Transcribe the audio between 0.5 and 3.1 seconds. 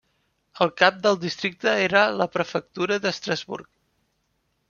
El cap del districte era la prefectura